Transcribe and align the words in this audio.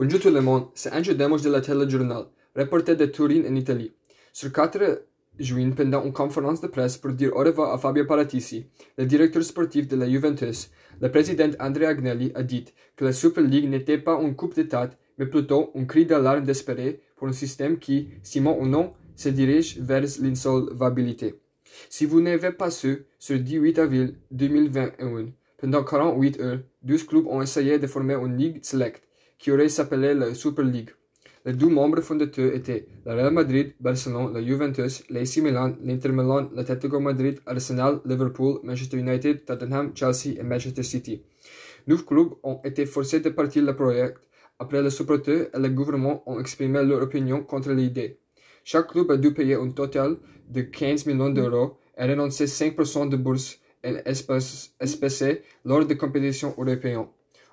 Bonjour 0.00 0.18
tout 0.18 0.30
le 0.30 0.40
monde, 0.40 0.68
c'est 0.72 0.90
Andrew 0.94 1.12
Demos 1.12 1.40
de 1.40 1.50
la 1.50 1.60
Telejournal, 1.60 2.24
reporter 2.56 2.96
de 2.96 3.04
Turin 3.04 3.42
en 3.46 3.54
Italie. 3.54 3.92
Sur 4.32 4.50
4 4.50 5.02
juin, 5.38 5.72
pendant 5.72 6.02
une 6.02 6.14
conférence 6.14 6.62
de 6.62 6.68
presse 6.68 6.96
pour 6.96 7.12
dire 7.12 7.36
au 7.36 7.40
revoir 7.40 7.74
à 7.74 7.76
Fabio 7.76 8.06
Paratisi, 8.06 8.64
le 8.96 9.04
directeur 9.04 9.44
sportif 9.44 9.88
de 9.88 9.96
la 9.96 10.08
Juventus, 10.08 10.70
le 11.02 11.10
président 11.10 11.50
Andrea 11.60 11.88
Agnelli 11.88 12.32
a 12.34 12.42
dit 12.42 12.64
que 12.96 13.04
la 13.04 13.12
Super 13.12 13.44
League 13.44 13.68
n'était 13.68 13.98
pas 13.98 14.18
une 14.22 14.34
coupe 14.34 14.54
d'État, 14.54 14.88
mais 15.18 15.26
plutôt 15.26 15.70
un 15.74 15.84
cri 15.84 16.06
d'alarme 16.06 16.44
désespéré 16.44 17.02
pour 17.16 17.28
un 17.28 17.34
système 17.34 17.78
qui, 17.78 18.08
Simon 18.22 18.56
ou 18.58 18.66
non, 18.66 18.94
se 19.16 19.28
dirige 19.28 19.80
vers 19.80 20.00
l'insolvabilité. 20.00 21.34
Si 21.90 22.06
vous 22.06 22.22
n'avez 22.22 22.52
pas 22.52 22.70
su, 22.70 23.04
sur 23.18 23.38
18 23.38 23.78
avril 23.78 24.14
2021, 24.30 25.26
pendant 25.58 25.84
48 25.84 26.40
heures, 26.40 26.60
12 26.84 27.04
clubs 27.04 27.26
ont 27.26 27.42
essayé 27.42 27.78
de 27.78 27.86
former 27.86 28.14
une 28.14 28.38
ligue 28.38 28.64
select 28.64 29.02
qui 29.40 29.50
aurait 29.50 29.70
s'appelé 29.70 30.14
la 30.14 30.34
Super 30.34 30.64
League. 30.64 30.90
Les 31.46 31.54
deux 31.54 31.70
membres 31.70 32.02
fondateurs 32.02 32.54
étaient 32.54 32.86
le 33.06 33.12
Real 33.12 33.32
Madrid, 33.32 33.72
Barcelone, 33.80 34.34
la 34.34 34.42
Juventus, 34.42 35.02
l'AC 35.08 35.38
Milan, 35.38 35.72
l'Inter 35.82 36.10
Milan, 36.10 36.50
l'Atletico 36.54 37.00
Madrid, 37.00 37.40
Arsenal, 37.46 38.00
Liverpool, 38.04 38.60
Manchester 38.62 38.98
United, 38.98 39.46
Tottenham, 39.46 39.92
Chelsea 39.94 40.38
et 40.38 40.42
Manchester 40.42 40.82
City. 40.82 41.22
Neuf 41.86 42.04
clubs 42.04 42.34
ont 42.42 42.60
été 42.62 42.84
forcés 42.84 43.20
de 43.20 43.30
partir 43.30 43.64
le 43.64 43.74
projet 43.74 44.14
après 44.58 44.82
les 44.82 44.90
supporters 44.90 45.48
et 45.54 45.58
le 45.58 45.70
gouvernement 45.70 46.22
ont 46.26 46.38
exprimé 46.38 46.84
leur 46.84 47.02
opinion 47.02 47.42
contre 47.42 47.72
l'idée. 47.72 48.18
Chaque 48.62 48.88
club 48.88 49.10
a 49.10 49.16
dû 49.16 49.32
payer 49.32 49.54
un 49.54 49.70
total 49.70 50.18
de 50.50 50.60
15 50.60 51.06
millions 51.06 51.30
d'euros 51.30 51.78
et 51.96 52.04
renoncer 52.04 52.44
5% 52.44 53.08
de 53.08 53.16
bourse 53.16 53.58
en 53.82 53.94
espèces 54.04 55.24
lors 55.64 55.86
des 55.86 55.96
compétitions 55.96 56.54
européennes. 56.58 57.06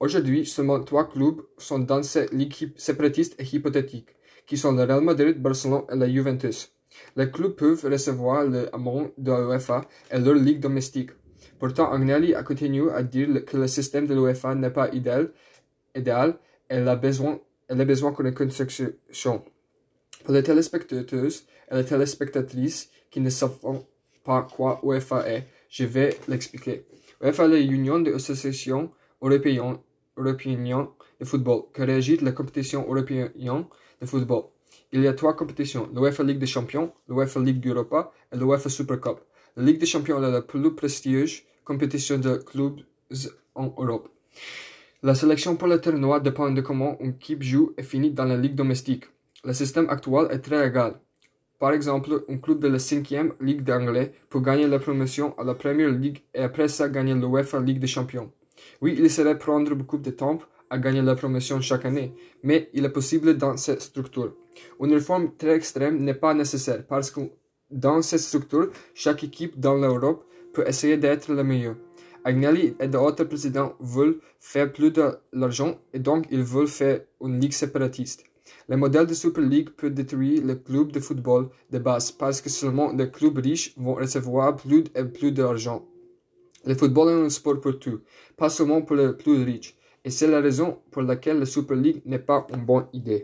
Aujourd'hui, 0.00 0.46
seulement 0.46 0.80
trois 0.84 1.08
clubs 1.08 1.42
sont 1.56 1.80
dans 1.80 2.04
cette 2.04 2.32
ligue 2.32 2.72
séparatiste 2.76 3.34
et 3.40 3.44
hypothétique, 3.44 4.10
qui 4.46 4.56
sont 4.56 4.70
le 4.70 4.84
Real 4.84 5.00
Madrid, 5.00 5.42
Barcelone 5.42 5.82
et 5.92 5.96
la 5.96 6.08
Juventus. 6.08 6.72
Les 7.16 7.28
clubs 7.28 7.56
peuvent 7.56 7.84
recevoir 7.84 8.44
l'amont 8.44 9.10
de 9.18 9.32
l'UEFA 9.32 9.84
et 10.12 10.18
leur 10.18 10.34
ligue 10.34 10.60
domestique. 10.60 11.10
Pourtant, 11.58 11.90
Agnelli 11.90 12.32
a 12.32 12.44
continué 12.44 12.92
à 12.92 13.02
dire 13.02 13.44
que 13.44 13.56
le 13.56 13.66
système 13.66 14.06
de 14.06 14.14
l'UEFA 14.14 14.54
n'est 14.54 14.70
pas 14.70 14.88
idéal, 14.94 15.32
idéal 15.96 16.38
et 16.70 16.76
a 16.76 16.94
besoin, 16.94 17.40
elle 17.66 17.80
a 17.80 17.84
besoin 17.84 18.12
d'une 18.12 18.32
construction. 18.32 19.42
Pour 20.22 20.32
les 20.32 20.44
téléspectateurs 20.44 21.32
et 21.72 21.74
les 21.74 21.84
téléspectatrices 21.84 22.88
qui 23.10 23.20
ne 23.20 23.30
savent 23.30 23.58
pas 24.22 24.46
quoi 24.54 24.80
UEFA 24.84 25.28
est, 25.28 25.48
je 25.68 25.84
vais 25.84 26.16
l'expliquer. 26.28 26.86
UEFA 27.20 27.46
est 27.46 27.62
l'Union 27.62 27.98
des 27.98 28.14
associations 28.14 28.92
européennes 29.20 29.78
européen 30.18 30.88
de 31.20 31.24
football 31.24 31.62
qui 31.74 31.82
régit 31.82 32.18
la 32.18 32.32
compétition 32.32 32.84
européenne 32.88 33.30
de 34.00 34.06
football? 34.06 34.44
Il 34.92 35.02
y 35.02 35.06
a 35.06 35.12
trois 35.12 35.36
compétitions, 35.36 35.88
l'UEFA 35.94 36.22
Ligue 36.24 36.38
des 36.38 36.46
Champions, 36.46 36.92
l'UEFA 37.08 37.40
Ligue 37.40 37.60
d'Europe 37.60 38.12
et 38.32 38.36
l'UEFA 38.36 38.68
Super 38.68 39.00
Cup. 39.00 39.18
La 39.56 39.64
Ligue 39.64 39.78
des 39.78 39.86
Champions 39.86 40.22
est 40.22 40.30
la 40.30 40.42
plus 40.42 40.74
prestigieuse 40.74 41.42
compétition 41.64 42.18
de 42.18 42.36
clubs 42.36 42.80
en 43.54 43.74
Europe. 43.76 44.08
La 45.02 45.14
sélection 45.14 45.56
pour 45.56 45.68
le 45.68 45.80
tournoi 45.80 46.20
dépend 46.20 46.50
de 46.50 46.60
comment 46.60 46.96
une 47.00 47.10
équipe 47.10 47.42
joue 47.42 47.72
et 47.76 47.82
finit 47.82 48.10
dans 48.10 48.24
la 48.24 48.36
ligue 48.36 48.54
domestique. 48.54 49.04
Le 49.44 49.52
système 49.52 49.88
actuel 49.90 50.28
est 50.30 50.40
très 50.40 50.66
égal. 50.66 50.94
Par 51.58 51.72
exemple, 51.72 52.24
un 52.28 52.38
club 52.38 52.60
de 52.60 52.68
la 52.68 52.78
5e 52.78 53.32
Ligue 53.40 53.62
d'Anglais 53.62 54.12
peut 54.30 54.40
gagner 54.40 54.66
la 54.66 54.78
promotion 54.78 55.38
à 55.38 55.44
la 55.44 55.54
Premier 55.54 55.90
League 55.90 56.22
et 56.34 56.40
après 56.40 56.68
ça 56.68 56.88
gagner 56.88 57.14
l'UEFA 57.14 57.60
Ligue 57.60 57.80
des 57.80 57.86
Champions. 57.86 58.32
Oui, 58.80 58.96
il 58.98 59.10
serait 59.10 59.38
prendre 59.38 59.74
beaucoup 59.74 59.98
de 59.98 60.10
temps 60.10 60.38
à 60.70 60.78
gagner 60.78 61.02
la 61.02 61.14
promotion 61.14 61.60
chaque 61.60 61.84
année, 61.84 62.14
mais 62.42 62.70
il 62.74 62.84
est 62.84 62.90
possible 62.90 63.36
dans 63.36 63.56
cette 63.56 63.80
structure. 63.80 64.34
Une 64.80 64.92
réforme 64.92 65.32
très 65.36 65.54
extrême 65.54 65.98
n'est 65.98 66.14
pas 66.14 66.34
nécessaire 66.34 66.84
parce 66.86 67.10
que 67.10 67.20
dans 67.70 68.02
cette 68.02 68.20
structure, 68.20 68.70
chaque 68.94 69.24
équipe 69.24 69.58
dans 69.58 69.74
l'Europe 69.74 70.24
peut 70.52 70.66
essayer 70.66 70.96
d'être 70.96 71.32
la 71.32 71.44
meilleure. 71.44 71.76
Agnelli 72.24 72.74
et 72.80 72.88
d'autres 72.88 73.24
présidents 73.24 73.74
veulent 73.80 74.20
faire 74.40 74.72
plus 74.72 74.90
d'argent 74.90 75.78
et 75.92 75.98
donc 75.98 76.26
ils 76.30 76.42
veulent 76.42 76.68
faire 76.68 77.00
une 77.22 77.40
ligue 77.40 77.52
séparatiste. 77.52 78.24
Le 78.68 78.76
modèle 78.76 79.06
de 79.06 79.14
Super 79.14 79.44
League 79.44 79.70
peut 79.70 79.90
détruire 79.90 80.44
les 80.44 80.58
clubs 80.58 80.92
de 80.92 81.00
football 81.00 81.48
de 81.70 81.78
base 81.78 82.10
parce 82.10 82.40
que 82.40 82.50
seulement 82.50 82.92
les 82.92 83.10
clubs 83.10 83.38
riches 83.38 83.74
vont 83.76 83.94
recevoir 83.94 84.56
plus 84.56 84.84
et 84.94 85.04
plus 85.04 85.32
d'argent. 85.32 85.86
Le 86.64 86.74
football 86.74 87.08
est 87.10 87.26
un 87.26 87.30
sport 87.30 87.60
pour 87.60 87.78
tout, 87.78 88.00
pas 88.36 88.50
seulement 88.50 88.82
pour 88.82 88.96
les 88.96 89.12
plus 89.12 89.42
riches, 89.44 89.76
et 90.04 90.10
c'est 90.10 90.26
la 90.26 90.40
raison 90.40 90.80
pour 90.90 91.02
laquelle 91.02 91.38
la 91.38 91.46
Super 91.46 91.76
League 91.76 92.02
n'est 92.04 92.18
pas 92.18 92.46
une 92.52 92.64
bonne 92.64 92.88
idée. 92.92 93.16